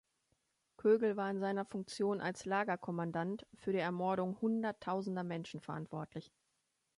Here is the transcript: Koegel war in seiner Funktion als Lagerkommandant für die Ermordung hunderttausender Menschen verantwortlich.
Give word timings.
Koegel 0.77 1.15
war 1.15 1.29
in 1.29 1.39
seiner 1.39 1.63
Funktion 1.63 2.21
als 2.21 2.45
Lagerkommandant 2.45 3.45
für 3.53 3.71
die 3.71 3.77
Ermordung 3.77 4.35
hunderttausender 4.41 5.23
Menschen 5.23 5.61
verantwortlich. 5.61 6.31